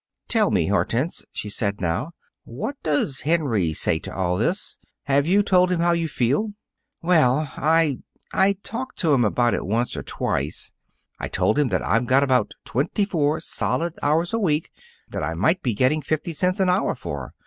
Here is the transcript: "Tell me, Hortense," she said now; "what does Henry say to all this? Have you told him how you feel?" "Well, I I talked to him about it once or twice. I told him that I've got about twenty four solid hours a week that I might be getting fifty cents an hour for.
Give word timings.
"Tell 0.27 0.49
me, 0.49 0.65
Hortense," 0.65 1.27
she 1.31 1.47
said 1.47 1.79
now; 1.79 2.13
"what 2.43 2.75
does 2.81 3.21
Henry 3.21 3.71
say 3.71 3.99
to 3.99 4.11
all 4.11 4.35
this? 4.35 4.79
Have 5.03 5.27
you 5.27 5.43
told 5.43 5.71
him 5.71 5.79
how 5.79 5.91
you 5.91 6.07
feel?" 6.07 6.53
"Well, 7.03 7.53
I 7.55 7.99
I 8.33 8.53
talked 8.63 8.97
to 9.01 9.13
him 9.13 9.23
about 9.23 9.53
it 9.53 9.63
once 9.63 9.95
or 9.95 10.01
twice. 10.01 10.71
I 11.19 11.27
told 11.27 11.59
him 11.59 11.67
that 11.67 11.83
I've 11.85 12.07
got 12.07 12.23
about 12.23 12.55
twenty 12.65 13.05
four 13.05 13.39
solid 13.41 13.93
hours 14.01 14.33
a 14.33 14.39
week 14.39 14.71
that 15.07 15.21
I 15.21 15.35
might 15.35 15.61
be 15.61 15.75
getting 15.75 16.01
fifty 16.01 16.33
cents 16.33 16.59
an 16.59 16.67
hour 16.67 16.95
for. 16.95 17.35